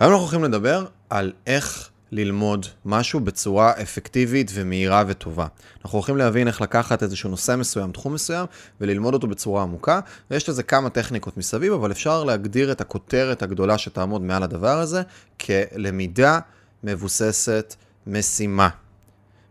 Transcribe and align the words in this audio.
היום 0.00 0.12
אנחנו 0.12 0.24
הולכים 0.24 0.44
לדבר 0.44 0.86
על 1.10 1.32
איך 1.46 1.90
ללמוד 2.12 2.66
משהו 2.84 3.20
בצורה 3.20 3.72
אפקטיבית 3.82 4.50
ומהירה 4.54 5.04
וטובה. 5.06 5.46
אנחנו 5.84 5.96
הולכים 5.96 6.16
להבין 6.16 6.48
איך 6.48 6.60
לקחת 6.60 7.02
איזשהו 7.02 7.30
נושא 7.30 7.56
מסוים, 7.56 7.92
תחום 7.92 8.14
מסוים, 8.14 8.46
וללמוד 8.80 9.14
אותו 9.14 9.26
בצורה 9.26 9.62
עמוקה, 9.62 10.00
ויש 10.30 10.48
לזה 10.48 10.62
כמה 10.62 10.90
טכניקות 10.90 11.36
מסביב, 11.36 11.72
אבל 11.72 11.90
אפשר 11.90 12.24
להגדיר 12.24 12.72
את 12.72 12.80
הכותרת 12.80 13.42
הגדולה 13.42 13.78
שתעמוד 13.78 14.22
מעל 14.22 14.42
הדבר 14.42 14.78
הזה 14.78 15.02
כלמידה 15.40 16.38
מבוססת 16.84 17.74
משימה. 18.06 18.68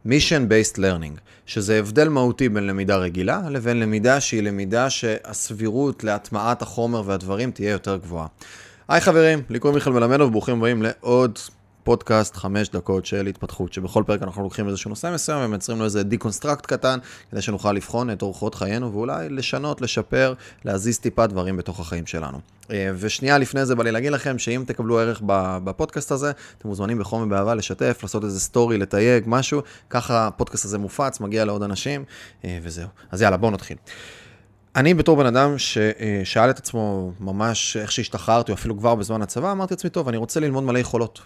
mission 0.07 0.49
based 0.49 0.77
learning, 0.77 1.19
שזה 1.45 1.79
הבדל 1.79 2.09
מהותי 2.09 2.49
בין 2.49 2.67
למידה 2.67 2.97
רגילה 2.97 3.41
לבין 3.49 3.79
למידה 3.79 4.19
שהיא 4.19 4.43
למידה 4.43 4.89
שהסבירות 4.89 6.03
להטמעת 6.03 6.61
החומר 6.61 7.03
והדברים 7.05 7.51
תהיה 7.51 7.71
יותר 7.71 7.97
גבוהה. 7.97 8.27
היי 8.89 9.01
חברים, 9.01 9.41
לי 9.49 9.59
קוראים 9.59 9.75
מיכאל 9.75 9.93
מלמדו 9.93 10.23
וברוכים 10.23 10.57
הבאים 10.57 10.81
לעוד 10.81 11.39
פודקאסט 11.83 12.35
חמש 12.35 12.69
דקות 12.69 13.05
של 13.05 13.27
התפתחות, 13.27 13.73
שבכל 13.73 14.03
פרק 14.07 14.23
אנחנו 14.23 14.43
לוקחים 14.43 14.67
איזשהו 14.67 14.89
נושא 14.89 15.11
מסוים 15.13 15.45
ומייצרים 15.45 15.79
לו 15.79 15.85
איזה 15.85 16.03
deconstruct 16.03 16.65
קטן, 16.65 16.99
כדי 17.31 17.41
שנוכל 17.41 17.71
לבחון 17.71 18.11
את 18.11 18.21
אורחות 18.21 18.55
חיינו 18.55 18.93
ואולי 18.93 19.29
לשנות, 19.29 19.81
לשפר, 19.81 20.33
להזיז 20.65 20.99
טיפה 20.99 21.27
דברים 21.27 21.57
בתוך 21.57 21.79
החיים 21.79 22.05
שלנו. 22.05 22.39
אה, 22.71 22.91
ושנייה 22.95 23.37
לפני 23.37 23.65
זה 23.65 23.75
בא 23.75 23.83
לי 23.83 23.91
להגיד 23.91 24.11
לכם 24.11 24.39
שאם 24.39 24.63
תקבלו 24.67 24.99
ערך 24.99 25.21
בפודקאסט 25.63 26.11
הזה, 26.11 26.31
אתם 26.57 26.67
מוזמנים 26.67 26.99
בחום 26.99 27.23
ובאהבה 27.23 27.55
לשתף, 27.55 27.99
לעשות 28.03 28.23
איזה 28.23 28.39
סטורי, 28.39 28.77
לתייג, 28.77 29.23
משהו, 29.27 29.61
ככה 29.89 30.27
הפודקאסט 30.27 30.65
הזה 30.65 30.77
מופץ, 30.77 31.19
מגיע 31.19 31.45
לעוד 31.45 31.63
אנשים, 31.63 32.03
אה, 32.45 32.59
וזהו. 32.63 32.87
אז 33.11 33.21
יאללה, 33.21 33.37
בואו 33.37 33.51
נתחיל. 33.51 33.77
אני 34.75 34.93
בתור 34.93 35.17
בן 35.17 35.25
אדם 35.25 35.57
ששאל 35.57 36.49
את 36.49 36.57
עצמו 36.57 37.11
ממש 37.19 37.77
איך 37.77 37.91
שהשתחררתי, 37.91 38.51
או 38.51 38.57
אפילו 38.57 38.77
כבר 38.77 38.95
בזמן 38.95 39.21
הצבא, 39.21 39.51
אמרתי 39.51 39.73
לעצמי, 39.73 39.89
טוב, 39.89 40.07
אני 40.07 40.17
רוצה 40.17 40.39
ללמוד 40.39 40.63
מלא 40.63 40.79
יכולות. 40.79 41.21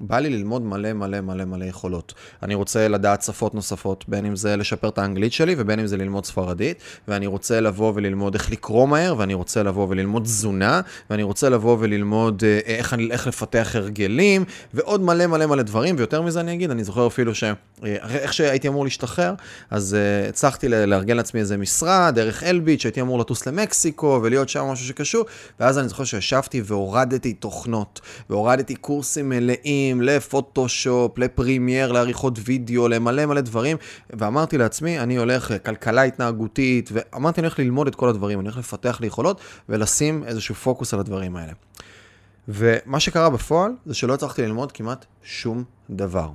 בא 0.00 0.18
לי 0.18 0.30
ללמוד 0.30 0.62
מלא 0.62 0.92
מלא 0.92 1.20
מלא 1.20 1.44
מלא 1.44 1.64
יכולות. 1.64 2.14
אני 2.42 2.54
רוצה 2.54 2.88
לדעת 2.88 3.22
שפות 3.22 3.54
נוספות, 3.54 4.04
בין 4.08 4.26
אם 4.26 4.36
זה 4.36 4.56
לשפר 4.56 4.88
את 4.88 4.98
האנגלית 4.98 5.32
שלי 5.32 5.54
ובין 5.58 5.80
אם 5.80 5.86
זה 5.86 5.96
ללמוד 5.96 6.24
ספרדית, 6.24 6.78
ואני 7.08 7.26
רוצה 7.26 7.60
לבוא 7.60 7.92
וללמוד 7.94 8.34
איך 8.34 8.50
לקרוא 8.50 8.88
מהר, 8.88 9.14
ואני 9.18 9.34
רוצה 9.34 9.62
לבוא 9.62 9.86
וללמוד 9.90 10.22
תזונה, 10.22 10.80
ואני 11.10 11.22
רוצה 11.22 11.48
לבוא 11.48 11.76
וללמוד 11.80 12.42
אה, 12.46 12.58
איך, 12.64 12.96
איך 13.10 13.26
לפתח 13.26 13.70
הרגלים, 13.74 14.44
ועוד 14.74 15.00
מלא 15.00 15.26
מלא 15.26 15.46
מלא 15.46 15.62
דברים, 15.62 15.94
ויותר 15.98 16.22
מזה 16.22 16.40
אני 16.40 16.54
אגיד, 16.54 16.70
אני 16.70 16.84
זוכר 16.84 17.06
אפילו 17.06 17.34
ש... 17.34 17.44
אה, 17.44 17.54
איך 18.18 18.32
שהייתי 18.32 18.68
אמור 18.68 18.84
להשתחרר, 18.84 19.34
אז 19.70 19.96
uh, 19.96 20.28
הצלחתי 20.28 20.68
לארגן 20.68 21.16
לעצמי 21.16 21.40
איזה 21.40 21.56
משרה, 21.56 22.10
דרך 22.10 22.42
אלביט, 22.42 22.80
שהייתי 22.80 23.00
אמור 23.00 23.18
לטוס 23.18 23.46
למקסיקו 23.46 24.20
ולהיות 24.22 24.48
שם 24.48 24.64
משהו 24.64 24.86
שקשור, 24.86 25.24
ואז 25.60 25.78
אני 25.78 25.88
זוכר 25.88 26.04
שישבתי 26.04 26.62
והורדתי 26.64 27.32
תוכנות, 27.32 28.00
והורדתי 28.30 28.74
קורסים 28.74 29.28
מלאים. 29.28 29.87
תכנים, 29.88 30.02
לפוטושופ, 30.02 31.18
לפרימייר, 31.18 31.92
לעריכות 31.92 32.38
וידאו, 32.44 32.88
למלא 32.88 33.26
מלא 33.26 33.40
דברים, 33.40 33.76
ואמרתי 34.10 34.58
לעצמי, 34.58 35.00
אני 35.00 35.16
הולך 35.16 35.52
כלכלה 35.64 36.02
התנהגותית, 36.02 36.90
ואמרתי, 36.92 37.40
אני 37.40 37.46
הולך 37.46 37.58
ללמוד 37.58 37.86
את 37.86 37.94
כל 37.94 38.08
הדברים, 38.08 38.40
אני 38.40 38.48
הולך 38.48 38.58
לפתח 38.58 38.98
לי 39.00 39.06
יכולות 39.06 39.40
ולשים 39.68 40.24
איזשהו 40.24 40.54
פוקוס 40.54 40.94
על 40.94 41.00
הדברים 41.00 41.36
האלה. 41.36 41.52
ומה 42.48 43.00
שקרה 43.00 43.30
בפועל, 43.30 43.72
זה 43.86 43.94
שלא 43.94 44.14
הצלחתי 44.14 44.42
ללמוד 44.42 44.72
כמעט 44.72 45.04
שום 45.22 45.64
דבר. 45.90 46.30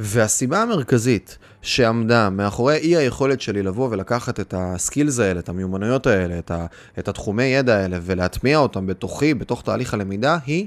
והסיבה 0.00 0.62
המרכזית 0.62 1.38
שעמדה 1.62 2.30
מאחורי 2.30 2.76
אי 2.76 2.96
היכולת 2.96 3.40
שלי 3.40 3.62
לבוא 3.62 3.88
ולקחת 3.90 4.40
את 4.40 4.54
הסקילס 4.56 5.18
האלה, 5.18 5.40
את 5.40 5.48
המיומנויות 5.48 6.06
האלה, 6.06 6.38
את, 6.38 6.50
ה, 6.50 6.66
את 6.98 7.08
התחומי 7.08 7.44
ידע 7.44 7.76
האלה 7.76 7.98
ולהטמיע 8.02 8.58
אותם 8.58 8.86
בתוכי, 8.86 9.34
בתוך 9.34 9.62
תהליך 9.62 9.94
הלמידה, 9.94 10.38
היא 10.46 10.66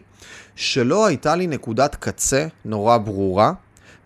שלא 0.56 1.06
הייתה 1.06 1.36
לי 1.36 1.48
נקודת 1.48 1.96
קצה 1.96 2.48
נורא 2.66 2.98
ברורה 2.98 3.54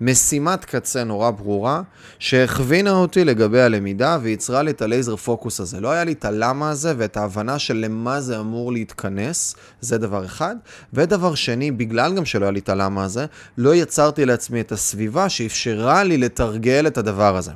משימת 0.02 0.66
קצה 0.66 1.04
נורא 1.04 1.32
ברורה, 1.32 1.82
שהכווינה 2.20 2.92
אותי 2.92 3.26
לגבי 3.26 3.62
הלמידה 3.62 4.18
וייצרה 4.22 4.62
לי 4.62 4.72
את 4.72 4.82
הלייזר 4.82 5.16
פוקוס 5.16 5.60
הזה. 5.60 5.80
לא 5.80 5.92
היה 5.92 6.04
לי 6.04 6.12
את 6.12 6.26
הלמה 6.26 6.70
הזה 6.70 6.94
ואת 6.98 7.18
ההבנה 7.18 7.60
של 7.60 7.74
למה 7.78 8.22
זה 8.22 8.40
אמור 8.40 8.72
להתכנס, 8.72 9.56
זה 9.82 9.98
דבר 9.98 10.26
אחד. 10.26 10.56
ודבר 10.94 11.36
שני, 11.36 11.72
בגלל 11.72 12.16
גם 12.16 12.26
שלא 12.26 12.46
היה 12.46 12.52
לי 12.52 12.60
את 12.60 12.70
הלמה 12.70 13.04
הזה, 13.04 13.26
לא 13.58 13.76
יצרתי 13.76 14.26
לעצמי 14.26 14.62
את 14.62 14.72
הסביבה 14.72 15.30
שאפשרה 15.30 16.04
לי 16.04 16.18
לתרגל 16.18 16.88
את 16.88 16.98
הדבר 16.98 17.38
הזה. 17.38 17.52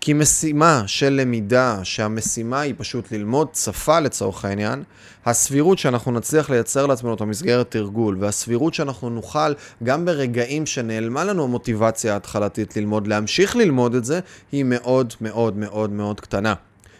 כי 0.00 0.12
משימה 0.12 0.82
של 0.86 1.12
למידה, 1.12 1.80
שהמשימה 1.82 2.60
היא 2.60 2.74
פשוט 2.76 3.12
ללמוד 3.12 3.48
שפה 3.54 4.00
לצורך 4.00 4.44
העניין, 4.44 4.82
הסבירות 5.26 5.78
שאנחנו 5.78 6.12
נצליח 6.12 6.50
לייצר 6.50 6.86
לעצמנו 6.86 7.14
את 7.14 7.20
המסגרת 7.20 7.70
תרגול, 7.70 8.16
והסבירות 8.20 8.74
שאנחנו 8.74 9.10
נוכל, 9.10 9.52
גם 9.82 10.04
ברגעים 10.04 10.66
שנעלמה 10.66 11.24
לנו 11.24 11.44
המוטיבציה 11.44 12.12
ההתחלתית 12.12 12.76
ללמוד, 12.76 13.06
להמשיך 13.06 13.56
ללמוד 13.56 13.94
את 13.94 14.04
זה, 14.04 14.20
היא 14.52 14.64
מאוד 14.64 15.14
מאוד 15.20 15.56
מאוד 15.56 15.90
מאוד 15.90 16.20
קטנה. 16.20 16.54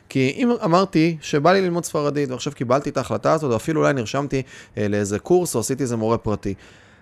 כי 0.09 0.35
אם 0.37 0.51
אמרתי 0.65 1.17
שבא 1.21 1.53
לי 1.53 1.61
ללמוד 1.61 1.85
ספרדית, 1.85 2.31
ועכשיו 2.31 2.53
קיבלתי 2.53 2.91
את 2.91 2.97
ההחלטה 2.97 3.33
הזאת, 3.33 3.51
או 3.51 3.57
אפילו 3.57 3.81
אולי 3.81 3.93
נרשמתי 3.93 4.43
אה, 4.79 4.89
לאיזה 4.89 5.19
קורס, 5.19 5.55
או 5.55 5.61
עשיתי 5.61 5.83
איזה 5.83 5.97
מורה 5.97 6.19
פרטי, 6.19 6.55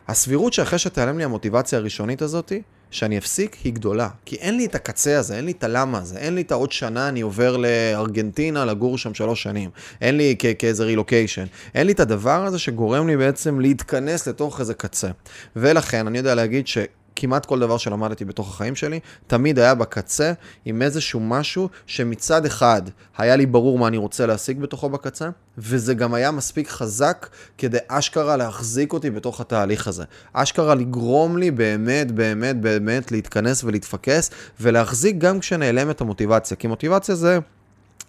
הסבירות 0.08 0.52
שאחרי 0.52 0.78
שתיעלם 0.78 1.18
לי 1.18 1.24
המוטיבציה 1.24 1.78
הראשונית 1.78 2.22
הזאתי, 2.22 2.62
שאני 2.90 3.18
אפסיק 3.18 3.56
היא 3.64 3.72
גדולה. 3.72 4.08
כי 4.24 4.36
אין 4.36 4.56
לי 4.56 4.66
את 4.66 4.74
הקצה 4.74 5.18
הזה, 5.18 5.36
אין 5.36 5.44
לי 5.44 5.52
את 5.52 5.64
הלמה 5.64 5.98
הזה, 5.98 6.18
אין 6.18 6.34
לי 6.34 6.40
את 6.40 6.52
העוד 6.52 6.72
שנה 6.72 7.08
אני 7.08 7.20
עובר 7.20 7.56
לארגנטינה 7.56 8.64
לגור 8.64 8.98
שם 8.98 9.14
שלוש 9.14 9.42
שנים. 9.42 9.70
אין 10.00 10.16
לי 10.16 10.36
כאיזה 10.58 10.84
רילוקיישן. 10.84 11.44
אין 11.74 11.86
לי 11.86 11.92
את 11.92 12.00
הדבר 12.00 12.44
הזה 12.44 12.58
שגורם 12.58 13.06
לי 13.06 13.16
בעצם 13.16 13.60
להתכנס 13.60 14.28
לתוך 14.28 14.60
איזה 14.60 14.74
קצה. 14.74 15.10
ולכן 15.56 16.06
אני 16.06 16.18
יודע 16.18 16.34
להגיד 16.34 16.66
ש... 16.66 16.78
כמעט 17.16 17.46
כל 17.46 17.60
דבר 17.60 17.78
שלמדתי 17.78 18.24
בתוך 18.24 18.48
החיים 18.48 18.76
שלי, 18.76 19.00
תמיד 19.26 19.58
היה 19.58 19.74
בקצה 19.74 20.32
עם 20.64 20.82
איזשהו 20.82 21.20
משהו 21.20 21.68
שמצד 21.86 22.46
אחד 22.46 22.82
היה 23.18 23.36
לי 23.36 23.46
ברור 23.46 23.78
מה 23.78 23.88
אני 23.88 23.96
רוצה 23.96 24.26
להשיג 24.26 24.60
בתוכו 24.60 24.88
בקצה, 24.88 25.28
וזה 25.58 25.94
גם 25.94 26.14
היה 26.14 26.30
מספיק 26.30 26.68
חזק 26.68 27.28
כדי 27.58 27.78
אשכרה 27.88 28.36
להחזיק 28.36 28.92
אותי 28.92 29.10
בתוך 29.10 29.40
התהליך 29.40 29.88
הזה. 29.88 30.04
אשכרה 30.32 30.74
לגרום 30.74 31.38
לי 31.38 31.50
באמת, 31.50 32.12
באמת, 32.12 32.60
באמת 32.60 33.12
להתכנס 33.12 33.64
ולהתפקס, 33.64 34.30
ולהחזיק 34.60 35.18
גם 35.18 35.40
כשנעלמת 35.40 36.00
המוטיבציה. 36.00 36.56
כי 36.56 36.66
מוטיבציה 36.66 37.14
זה... 37.14 37.38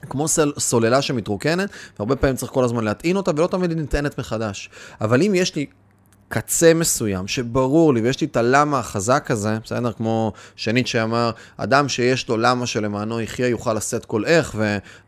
כמו 0.09 0.28
סל, 0.28 0.51
סוללה 0.59 1.01
שמתרוקנת, 1.01 1.69
והרבה 2.00 2.16
פעמים 2.16 2.35
צריך 2.35 2.51
כל 2.51 2.63
הזמן 2.63 2.84
להטעין 2.84 3.16
אותה, 3.16 3.31
ולא 3.35 3.47
תמיד 3.47 3.69
היא 3.69 3.79
ניתנת 3.79 4.19
מחדש. 4.19 4.69
אבל 5.01 5.22
אם 5.22 5.35
יש 5.35 5.56
לי 5.56 5.66
קצה 6.29 6.73
מסוים, 6.73 7.27
שברור 7.27 7.93
לי, 7.93 8.01
ויש 8.01 8.21
לי 8.21 8.27
את 8.27 8.38
הלמה 8.38 8.79
החזק 8.79 9.31
הזה, 9.31 9.57
בסדר? 9.63 9.91
כמו 9.91 10.33
שנית 10.55 10.88
שאמר, 10.88 11.31
אדם 11.57 11.89
שיש 11.89 12.29
לו 12.29 12.38
למה 12.38 12.65
שלמענו 12.65 13.21
יחיה 13.21 13.47
יוכל 13.47 13.73
לשאת 13.73 14.05
כל 14.05 14.25
איך, 14.25 14.55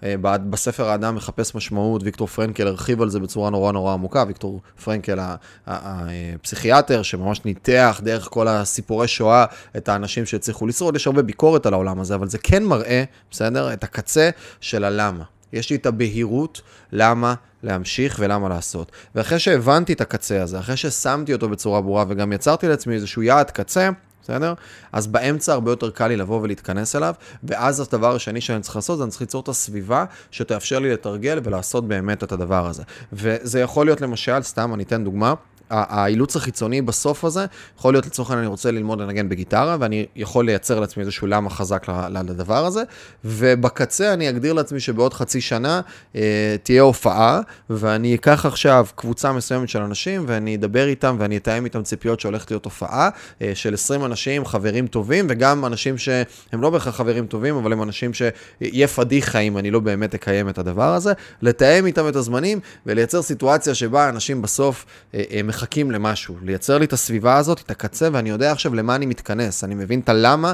ובספר 0.04 0.90
האדם 0.90 1.16
מחפש 1.16 1.56
משמעות, 1.56 2.04
ויקטור 2.04 2.28
פרנקל 2.28 2.68
הרחיב 2.68 3.02
על 3.02 3.10
זה 3.10 3.20
בצורה 3.20 3.50
נורא 3.50 3.72
נורא 3.72 3.94
עמוקה, 3.94 4.24
ויקטור 4.28 4.62
פרנקל 4.84 5.20
הפסיכיאטר, 5.68 7.02
שממש 7.02 7.46
ניתח 7.46 8.02
דרך 8.04 8.28
כל 8.32 8.48
הסיפורי 8.48 9.08
שואה 9.08 9.46
את 9.78 9.90
האנשים 9.90 10.26
שהצליחו 10.26 10.68
לשרוד, 10.68 10.96
יש 10.96 11.08
הרבה 11.08 11.22
ביקורת 11.22 11.66
על 11.66 11.74
העולם 11.74 12.00
הזה, 12.00 12.16
אבל 12.16 12.28
זה 12.28 12.38
כן 12.38 12.64
מראה, 12.64 13.04
בסדר? 13.32 13.74
את 13.74 13.84
הקצה 13.84 14.30
של 14.62 14.84
הלמה. 14.84 15.24
יש 15.54 15.70
לי 15.70 15.76
את 15.76 15.86
הבהירות 15.86 16.62
למה 16.92 17.34
להמשיך 17.64 18.16
ולמה 18.20 18.50
לעשות. 18.50 18.92
ואחרי 19.16 19.40
שהבנתי 19.40 19.94
את 19.94 20.02
הקצה 20.02 20.44
הזה, 20.44 20.60
אחרי 20.60 20.78
ששמתי 20.78 21.34
אותו 21.34 21.50
בצורה 21.50 21.82
ברורה 21.82 22.06
וגם 22.08 22.34
יצרתי 22.34 22.68
לעצמי 22.68 22.96
איזשהו 22.96 23.22
יעד 23.22 23.52
קצה, 23.52 23.90
בסדר? 24.24 24.54
אז 24.92 25.08
באמצע 25.08 25.54
הרבה 25.54 25.72
יותר 25.72 25.90
קל 25.90 26.08
לי 26.08 26.18
לבוא 26.18 26.42
ולהתכנס 26.42 26.96
אליו, 26.96 27.14
ואז 27.44 27.80
הדבר 27.80 28.16
השני 28.16 28.42
שאני 28.42 28.62
צריך 28.62 28.76
לעשות, 28.76 28.98
זה 28.98 29.04
אני 29.04 29.12
צריך 29.12 29.22
ליצור 29.22 29.42
את 29.42 29.48
הסביבה 29.48 30.06
שתאפשר 30.32 30.80
לי 30.80 30.94
לתרגל 30.94 31.40
ולעשות 31.44 31.88
באמת 31.88 32.24
את 32.24 32.32
הדבר 32.32 32.68
הזה. 32.68 32.84
וזה 33.14 33.60
יכול 33.60 33.86
להיות 33.86 34.02
למשל, 34.02 34.42
סתם 34.42 34.74
אני 34.74 34.84
אתן 34.84 35.04
דוגמה, 35.04 35.34
האילוץ 35.70 36.36
החיצוני 36.36 36.82
בסוף 36.82 37.26
הזה, 37.26 37.46
יכול 37.78 37.94
להיות 37.94 38.06
לצורך 38.06 38.30
העניין 38.30 38.46
אני 38.46 38.52
רוצה 38.52 38.72
ללמוד 38.72 39.02
לנגן 39.02 39.30
בגיטרה, 39.30 39.78
ואני 39.80 40.06
יכול 40.16 40.46
לייצר 40.46 40.80
לעצמי 40.80 41.02
איזשהו 41.04 41.28
למה 41.28 41.50
חזק 41.50 41.86
לדבר 42.14 42.66
הזה, 42.66 42.84
ובקצה 43.26 44.14
אני 44.14 44.30
אגדיר 44.30 44.54
לעצמי 44.54 44.80
שבעוד 44.80 45.14
חצי 45.14 45.42
שנה 45.42 45.82
אה, 46.16 46.56
תהיה 46.64 46.82
הופעה, 46.82 47.42
ואני 47.70 48.16
אקח 48.16 48.46
עכשיו 48.46 48.88
קבוצה 48.96 49.32
מסוימת 49.32 49.70
של 49.70 49.82
אנשים, 49.82 50.24
ואני 50.28 50.56
אדבר 50.56 50.88
איתם 50.88 51.16
ואני 51.20 51.38
אתאם 51.38 51.66
איתם 51.66 51.84
ציפיות 51.84 52.20
שהולכת 52.20 52.52
להיות 52.52 52.66
הופעה 52.66 53.10
אה, 53.42 53.52
של 53.56 53.74
20 53.74 54.06
אנשים, 54.06 54.46
חברים 54.46 54.88
טובים, 54.88 55.28
וגם 55.30 55.66
אנשים 55.66 55.98
שהם 55.98 56.62
לא 56.62 56.70
בהכרח 56.70 56.96
חברים 56.96 57.26
טובים, 57.26 57.56
אבל 57.56 57.74
הם 57.74 57.84
אנשים 57.84 58.12
שיהיה 58.14 58.88
פדיחה 58.88 59.40
אם 59.40 59.58
אני 59.58 59.72
לא 59.72 59.80
באמת 59.80 60.16
אקיים 60.16 60.50
את 60.50 60.58
הדבר 60.58 60.94
הזה, 60.94 61.14
לתאם 61.42 61.86
איתם 61.86 62.08
את 62.08 62.16
הזמנים 62.16 62.60
ולייצר 62.86 63.22
סיטואציה 63.22 63.76
שבה 63.76 64.10
אנשים 64.10 64.42
בסוף 64.42 64.86
אה, 65.14 65.24
אה, 65.32 65.44
מחכים 65.60 65.92
למשהו, 65.92 66.36
לייצר 66.42 66.78
לי 66.78 66.86
את 66.86 66.94
הסביבה 66.94 67.38
הזאת, 67.38 67.62
את 67.66 67.72
הקצה, 67.72 68.10
ואני 68.12 68.30
יודע 68.30 68.52
עכשיו 68.52 68.76
למה 68.76 68.96
אני 68.96 69.06
מתכנס. 69.06 69.64
אני 69.64 69.76
מבין 69.76 70.00
את 70.00 70.10
הלמה, 70.10 70.54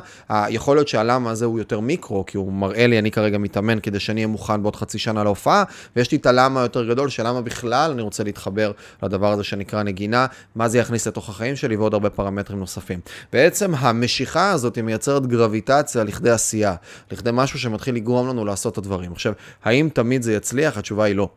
יכול 0.50 0.78
להיות 0.78 0.88
שהלמה 0.88 1.32
הזה 1.32 1.46
הוא 1.46 1.60
יותר 1.60 1.80
מיקרו, 1.80 2.26
כי 2.26 2.38
הוא 2.38 2.54
מראה 2.54 2.88
לי, 2.88 3.00
אני 3.00 3.12
כרגע 3.12 3.38
מתאמן 3.38 3.80
כדי 3.80 4.00
שאני 4.00 4.22
אהיה 4.22 4.28
מוכן 4.28 4.64
בעוד 4.64 4.76
חצי 4.76 5.00
שנה 5.00 5.24
להופעה, 5.24 5.64
ויש 5.96 6.12
לי 6.12 6.18
את 6.18 6.26
הלמה 6.26 6.60
היותר 6.62 6.90
גדול, 6.90 7.10
של 7.10 7.28
למה 7.28 7.42
בכלל 7.42 7.92
אני 7.92 8.02
רוצה 8.02 8.24
להתחבר 8.24 8.72
לדבר 9.04 9.32
הזה 9.32 9.44
שנקרא 9.44 9.84
נגינה, 9.84 10.26
מה 10.56 10.68
זה 10.68 10.78
יכניס 10.78 11.08
לתוך 11.08 11.30
החיים 11.30 11.56
שלי, 11.56 11.76
ועוד 11.76 11.94
הרבה 11.94 12.10
פרמטרים 12.10 12.60
נוספים. 12.60 13.00
בעצם 13.34 13.76
המשיכה 13.76 14.52
הזאת 14.52 14.78
מייצרת 14.78 15.28
גרביטציה 15.28 16.04
לכדי 16.04 16.30
עשייה, 16.30 16.76
לכדי 17.12 17.30
משהו 17.34 17.60
שמתחיל 17.60 17.96
לגרום 17.96 18.28
לנו 18.28 18.46
לעשות 18.46 18.74
את 18.74 18.78
הדברים. 18.78 19.12
עכשיו, 19.12 19.34
האם 19.64 19.90
תמיד 19.94 20.22
זה 20.22 20.34
יצליח? 20.34 20.78
התשובה 20.78 21.04
היא 21.04 21.16
לא. 21.16 21.30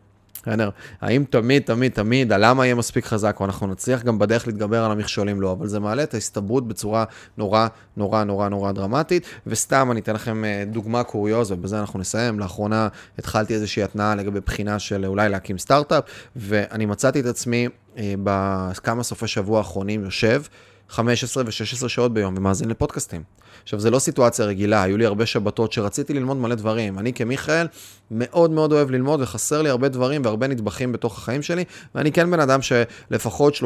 בסדר? 0.42 0.70
האם 1.00 1.24
תמיד, 1.30 1.62
תמיד, 1.62 1.92
תמיד, 1.92 2.32
הלמה 2.32 2.66
יהיה 2.66 2.74
מספיק 2.74 3.04
חזק, 3.04 3.36
או 3.40 3.44
אנחנו 3.44 3.66
נצליח 3.66 4.02
גם 4.02 4.18
בדרך 4.18 4.46
להתגבר 4.46 4.84
על 4.84 4.90
המכשולים? 4.90 5.40
לא, 5.40 5.52
אבל 5.52 5.66
זה 5.66 5.80
מעלה 5.80 6.02
את 6.02 6.14
ההסתברות 6.14 6.68
בצורה 6.68 7.04
נורא, 7.36 7.66
נורא, 7.96 8.24
נורא, 8.24 8.48
נורא 8.48 8.72
דרמטית. 8.72 9.26
וסתם, 9.46 9.88
אני 9.92 10.00
אתן 10.00 10.14
לכם 10.14 10.44
אה, 10.44 10.64
דוגמה 10.66 11.02
קוריוז, 11.02 11.52
ובזה 11.52 11.80
אנחנו 11.80 11.98
נסיים. 11.98 12.40
לאחרונה 12.40 12.88
התחלתי 13.18 13.54
איזושהי 13.54 13.82
התנאה 13.82 14.14
לגבי 14.14 14.40
בחינה 14.40 14.78
של 14.78 15.06
אולי 15.06 15.28
להקים 15.28 15.58
סטארט-אפ, 15.58 16.04
ואני 16.36 16.86
מצאתי 16.86 17.20
את 17.20 17.26
עצמי 17.26 17.68
אה, 17.98 18.14
בכמה 18.24 19.02
סופי 19.02 19.26
שבוע 19.26 19.58
האחרונים 19.58 20.04
יושב. 20.04 20.42
15 20.88 21.42
ו-16 21.46 21.88
שעות 21.88 22.14
ביום 22.14 22.34
ומאזין 22.36 22.68
לפודקאסטים. 22.68 23.22
עכשיו, 23.62 23.80
זו 23.80 23.90
לא 23.90 23.98
סיטואציה 23.98 24.44
רגילה, 24.44 24.82
היו 24.82 24.96
לי 24.96 25.06
הרבה 25.06 25.26
שבתות 25.26 25.72
שרציתי 25.72 26.14
ללמוד 26.14 26.36
מלא 26.36 26.54
דברים. 26.54 26.98
אני 26.98 27.12
כמיכאל 27.12 27.66
מאוד 28.10 28.50
מאוד 28.50 28.72
אוהב 28.72 28.90
ללמוד 28.90 29.20
וחסר 29.22 29.62
לי 29.62 29.68
הרבה 29.68 29.88
דברים 29.88 30.22
והרבה 30.24 30.46
נדבכים 30.46 30.92
בתוך 30.92 31.18
החיים 31.18 31.42
שלי, 31.42 31.64
ואני 31.94 32.12
כן 32.12 32.30
בן 32.30 32.40
אדם 32.40 32.60
שלפחות 32.62 33.54
30-40 33.54 33.60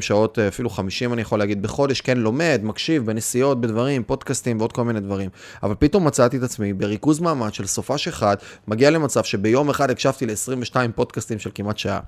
שעות, 0.00 0.38
אפילו 0.38 0.70
50 0.70 1.12
אני 1.12 1.22
יכול 1.22 1.38
להגיד, 1.38 1.62
בחודש 1.62 2.00
כן 2.00 2.18
לומד, 2.18 2.60
מקשיב, 2.62 3.06
בנסיעות, 3.06 3.60
בדברים, 3.60 4.02
פודקאסטים 4.02 4.58
ועוד 4.58 4.72
כל 4.72 4.84
מיני 4.84 5.00
דברים. 5.00 5.30
אבל 5.62 5.74
פתאום 5.78 6.06
מצאתי 6.06 6.36
את 6.36 6.42
עצמי 6.42 6.72
בריכוז 6.72 7.20
מאמץ 7.20 7.52
של 7.52 7.66
סופש 7.66 8.08
אחד, 8.08 8.36
מגיע 8.68 8.90
למצב 8.90 9.24
שביום 9.24 9.70
אחד 9.70 9.90
הקשבתי 9.90 10.26
ל-22 10.26 10.76
פודקאסטים 10.94 11.38
של 11.38 11.50
כמעט 11.54 11.78
שעה. 11.78 12.00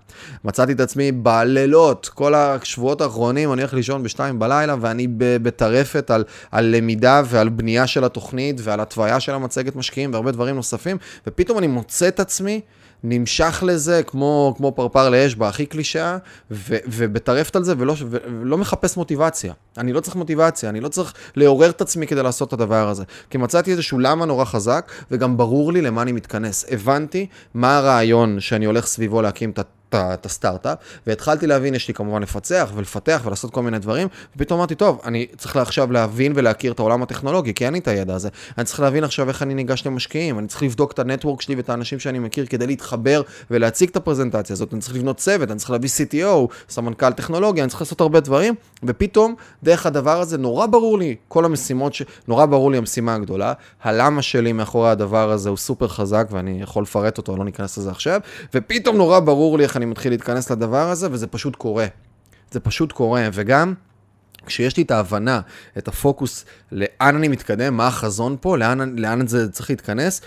מצאתי 0.44 0.72
את 0.72 0.80
עצמי 0.80 1.12
בלילות, 1.12 2.10
כל 2.14 2.34
השבועות 2.34 3.00
האחרונים, 3.00 3.52
אני 3.52 3.62
הולך 3.62 3.74
לישון 3.74 4.02
ב-2 4.02 4.18
בלילה 4.38 4.53
ואני 4.80 5.06
בטרפת 5.18 6.10
על, 6.10 6.24
על 6.50 6.76
למידה 6.76 7.22
ועל 7.24 7.48
בנייה 7.48 7.86
של 7.86 8.04
התוכנית 8.04 8.60
ועל 8.62 8.80
התוויה 8.80 9.20
של 9.20 9.32
המצגת 9.32 9.76
משקיעים 9.76 10.12
והרבה 10.12 10.32
דברים 10.32 10.56
נוספים, 10.56 10.96
ופתאום 11.26 11.58
אני 11.58 11.66
מוצא 11.66 12.08
את 12.08 12.20
עצמי 12.20 12.60
נמשך 13.04 13.62
לזה 13.66 14.02
כמו, 14.06 14.54
כמו 14.56 14.72
פרפר 14.72 15.10
לאש 15.10 15.34
בהכי 15.34 15.66
קלישאה, 15.66 16.16
ובטרפת 16.50 17.56
על 17.56 17.64
זה 17.64 17.74
ולא, 17.78 17.94
ולא 18.40 18.58
מחפש 18.58 18.96
מוטיבציה. 18.96 19.52
אני 19.78 19.92
לא 19.92 20.00
צריך 20.00 20.16
מוטיבציה, 20.16 20.68
אני 20.68 20.80
לא 20.80 20.88
צריך 20.88 21.14
לעורר 21.36 21.70
את 21.70 21.80
עצמי 21.80 22.06
כדי 22.06 22.22
לעשות 22.22 22.48
את 22.48 22.52
הדבר 22.52 22.88
הזה. 22.88 23.04
כי 23.30 23.38
מצאתי 23.38 23.72
איזשהו 23.72 23.98
למה 23.98 24.26
נורא 24.26 24.44
חזק, 24.44 24.92
וגם 25.10 25.36
ברור 25.36 25.72
לי 25.72 25.82
למה 25.82 26.02
אני 26.02 26.12
מתכנס. 26.12 26.64
הבנתי 26.70 27.26
מה 27.54 27.76
הרעיון 27.78 28.40
שאני 28.40 28.64
הולך 28.64 28.86
סביבו 28.86 29.22
להקים 29.22 29.50
את 29.50 29.58
את 29.94 30.26
הסטארט-אפ, 30.26 30.78
והתחלתי 31.06 31.46
להבין, 31.46 31.74
יש 31.74 31.88
לי 31.88 31.94
כמובן 31.94 32.22
לפצח 32.22 32.70
ולפתח 32.74 33.22
ולעשות 33.24 33.50
כל 33.50 33.62
מיני 33.62 33.78
דברים, 33.78 34.08
ופתאום 34.36 34.58
אמרתי, 34.58 34.74
טוב, 34.74 35.00
אני 35.04 35.26
צריך 35.36 35.56
עכשיו 35.56 35.92
להבין 35.92 36.32
ולהכיר 36.34 36.72
את 36.72 36.78
העולם 36.78 37.02
הטכנולוגי, 37.02 37.54
כי 37.54 37.66
אין 37.66 37.72
לי 37.72 37.78
את 37.78 37.88
הידע 37.88 38.14
הזה. 38.14 38.28
אני 38.58 38.64
צריך 38.64 38.80
להבין 38.80 39.04
עכשיו 39.04 39.28
איך 39.28 39.42
אני 39.42 39.54
ניגש 39.54 39.86
למשקיעים, 39.86 40.38
אני 40.38 40.48
צריך 40.48 40.62
לבדוק 40.62 40.92
את 40.92 40.98
הנטוורק 40.98 41.42
שלי 41.42 41.54
ואת 41.54 41.70
האנשים 41.70 41.98
שאני 41.98 42.18
מכיר 42.18 42.46
כדי 42.46 42.66
להתחבר 42.66 43.22
ולהציג 43.50 43.88
את 43.88 43.96
הפרזנטציה 43.96 44.54
הזאת, 44.54 44.72
אני 44.72 44.80
צריך 44.80 44.94
לבנות 44.94 45.16
צוות, 45.16 45.50
אני 45.50 45.58
צריך 45.58 45.70
להביא 45.70 45.88
CTO, 45.88 46.52
סמנכ"ל 46.68 47.12
טכנולוגיה, 47.12 47.64
אני 47.64 47.70
צריך 47.70 47.82
לעשות 47.82 48.00
הרבה 48.00 48.20
דברים, 48.20 48.54
ופתאום, 48.82 49.34
דרך 49.62 49.86
הדבר 49.86 50.20
הזה, 50.20 50.38
נורא 50.38 50.66
ברור 50.66 50.98
לי 50.98 51.16
כל 51.28 51.44
המשימות, 51.44 51.94
ש... 51.94 52.02
נורא 52.28 52.46
ברור 52.46 52.70
לי 52.70 52.78
המשימה 52.78 53.14
הגדולה, 53.14 53.52
הלמה 53.82 54.22
שלי 54.22 54.52
מאחורי 54.52 54.90
הדבר 54.90 55.30
הזה 55.30 55.48
הוא 55.48 55.56
סופר 55.56 55.88
חזק, 55.88 56.26
ואני 56.30 56.58
יכול 56.62 56.82
לפרט 56.82 57.18
אותו, 57.18 57.36
לא 57.36 57.44
ניכנס 57.44 57.78
לזה 57.78 57.90
עכשיו, 57.90 58.20
ופתאום 58.54 58.96
נורא 58.96 59.20
ברור 59.20 59.58
לי 59.58 59.64
איך 59.64 59.76
אני 59.76 59.83
מתחיל 59.90 60.12
להתכנס 60.12 60.50
לדבר 60.50 60.90
הזה, 60.90 61.08
וזה 61.10 61.26
פשוט 61.26 61.56
קורה. 61.56 61.86
זה 62.50 62.60
פשוט 62.60 62.92
קורה, 62.92 63.28
וגם... 63.32 63.74
כשיש 64.46 64.76
לי 64.76 64.82
את 64.82 64.90
ההבנה, 64.90 65.40
את 65.78 65.88
הפוקוס, 65.88 66.44
לאן 66.72 67.16
אני 67.16 67.28
מתקדם, 67.28 67.76
מה 67.76 67.86
החזון 67.86 68.36
פה, 68.40 68.58
לאן, 68.58 68.98
לאן 68.98 69.26
זה 69.26 69.52
צריך 69.52 69.70
להתכנס, 69.70 70.20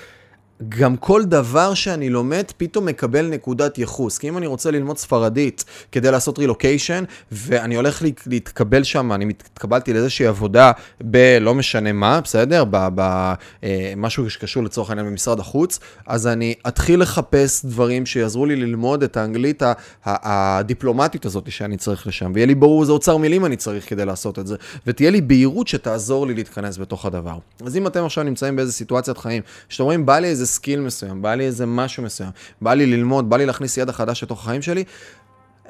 גם 0.69 0.98
כל 0.98 1.24
דבר 1.24 1.74
שאני 1.74 2.09
לומד 2.09 2.44
פתאום 2.57 2.86
מקבל 2.86 3.27
נקודת 3.27 3.77
ייחוס. 3.77 4.18
כי 4.18 4.30
אם 4.30 4.38
אני 4.38 4.48
רוצה 4.48 4.71
ללמוד 4.71 4.98
ספרדית 4.98 5.65
כדי 5.92 6.12
לעשות 6.12 6.39
רילוקיישן, 6.39 7.04
ואני 7.31 7.75
הולך 7.75 8.04
להתקבל 8.27 8.83
שם, 8.83 9.12
אני 9.12 9.25
התקבלתי 9.25 9.94
לאיזושהי 9.94 10.27
עבודה 10.27 10.71
בלא 11.01 11.56
משנה 11.56 11.92
מה, 11.92 12.21
בסדר? 12.21 12.63
במשהו 12.69 14.24
אה, 14.24 14.30
שקשור 14.30 14.63
לצורך 14.63 14.89
העניין 14.89 15.07
במשרד 15.07 15.39
החוץ, 15.39 15.80
אז 16.07 16.27
אני 16.27 16.54
אתחיל 16.68 17.01
לחפש 17.01 17.65
דברים 17.65 18.06
שיעזרו 18.06 18.45
לי 18.45 18.56
ללמוד 18.56 19.03
את 19.03 19.18
האנגלית 19.18 19.63
הדיפלומטית 20.06 21.25
הזאת 21.25 21.51
שאני 21.51 21.77
צריך 21.77 22.07
לשם, 22.07 22.31
ויהיה 22.36 22.48
לי 22.48 22.56
ברור 22.56 22.81
איזה 22.81 22.92
אוצר 22.92 23.18
מילים 23.18 23.45
אני 23.45 23.56
צריך 23.56 23.89
כדי 23.89 24.06
לעשות 24.06 24.39
את 24.39 24.48
זה, 24.48 24.56
ותהיה 24.88 25.10
לי 25.10 25.21
בהירות 25.21 25.68
שתעזור 25.68 26.27
לי 26.27 26.33
להתכנס 26.33 26.77
בתוך 26.77 27.06
הדבר. 27.06 27.38
אז 27.65 27.77
אם 27.77 27.88
אתם 27.88 28.06
עכשיו 28.06 28.24
נמצאים 28.24 28.56
באיזה 28.56 28.71
סיטואציית 28.71 29.18
חיים, 29.18 29.42
שאתם 29.69 29.83
אומרים, 29.83 30.06
בא 30.06 30.19
לי 30.19 30.27
איזה 30.27 30.46
skill 30.47 30.79
מסוים, 30.79 31.21
בא 31.21 31.35
לי 31.35 31.45
איזה 31.45 31.65
משהו 31.65 32.03
מסוים, 32.03 32.29
בא 32.61 32.73
לי 32.73 32.85
ללמוד, 32.85 33.29
בא 33.29 33.38
לי 33.38 33.45
להכניס 33.45 33.77
ידע 33.77 33.91
חדש 33.91 34.23
לתוך 34.23 34.44
החיים 34.44 34.61
שלי, 34.61 34.83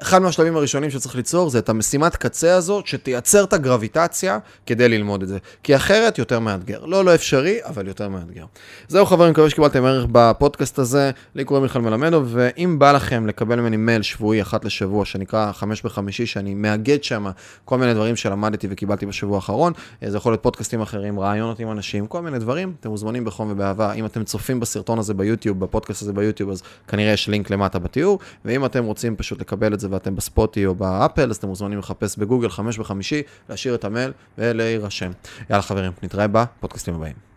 אחד 0.01 0.21
מהשלבים 0.21 0.57
הראשונים 0.57 0.89
שצריך 0.89 1.15
ליצור 1.15 1.49
זה 1.49 1.59
את 1.59 1.69
המשימת 1.69 2.15
קצה 2.15 2.55
הזאת 2.55 2.88
שתייצר 2.88 3.44
את 3.44 3.53
הגרביטציה 3.53 4.39
כדי 4.65 4.89
ללמוד 4.89 5.21
את 5.21 5.27
זה. 5.27 5.38
כי 5.63 5.75
אחרת 5.75 6.17
יותר 6.17 6.39
מאתגר. 6.39 6.85
לא 6.85 7.05
לא 7.05 7.15
אפשרי, 7.15 7.57
אבל 7.63 7.88
יותר 7.88 8.09
מאתגר. 8.09 8.45
זהו 8.88 9.05
חברים, 9.05 9.31
מקווה 9.31 9.49
שקיבלתם 9.49 9.85
ערך 9.85 10.07
בפודקאסט 10.11 10.79
הזה. 10.79 11.11
לי 11.35 11.44
קוראים 11.44 11.63
מיכאל 11.63 11.81
מלמדו, 11.81 12.23
ואם 12.25 12.79
בא 12.79 12.91
לכם 12.91 13.27
לקבל 13.27 13.59
ממני 13.59 13.77
מייל 13.77 14.01
שבועי 14.01 14.41
אחת 14.41 14.65
לשבוע 14.65 15.05
שנקרא 15.05 15.51
חמש 15.51 15.81
בחמישי, 15.81 16.25
שאני 16.25 16.55
מאגד 16.55 17.03
שם 17.03 17.27
כל 17.65 17.77
מיני 17.77 17.94
דברים 17.94 18.15
שלמדתי 18.15 18.67
וקיבלתי 18.69 19.05
בשבוע 19.05 19.35
האחרון, 19.35 19.73
אה, 20.03 20.11
זה 20.11 20.17
יכול 20.17 20.31
להיות 20.31 20.44
פודקאסטים 20.44 20.81
אחרים, 20.81 21.19
רעיונות 21.19 21.59
עם 21.59 21.71
אנשים, 21.71 22.07
כל 22.07 22.21
מיני 22.21 22.39
דברים, 22.39 22.73
אתם 22.79 22.89
מוזמנים 22.89 23.25
בחום 23.25 23.51
ובאהבה. 23.51 23.94
אם 23.94 24.05
אתם 24.05 24.23
צופים 24.23 24.59
בסרטון 24.59 24.99
הזה 24.99 25.13
ביוטיוב, 25.13 25.59
בפודקאסט 25.59 26.01
הזה 26.01 26.13
ביוטיוב, 26.13 26.49
אז 26.49 26.63
כנראה 26.88 27.13
יש 27.13 27.27
לינק 27.27 27.49
למטה 27.49 27.79
בתיאור, 27.79 28.19
ואם 28.45 28.65
אתם 28.65 28.83
רוצים 28.83 29.15
פשוט 29.15 29.41
לקבל 29.41 29.73
את 29.73 29.79
זה 29.79 29.87
זה 29.88 29.94
ואתם 29.94 30.16
בספוטי 30.16 30.66
או 30.66 30.75
באפל, 30.75 31.30
אז 31.30 31.36
אתם 31.36 31.48
מוזמנים 31.48 31.80
לחפש 31.80 32.18
בגוגל 32.18 32.50
חמש 32.50 32.80
וחמישי, 32.80 33.22
להשאיר 33.50 33.75
את 33.75 33.86
המייל 33.86 34.12
ולהירשם. 34.38 35.12
יאללה 35.50 35.62
חברים, 35.62 35.92
נתראה 36.04 36.28
בפודקאסטים 36.28 36.95
הבאים. 36.95 37.37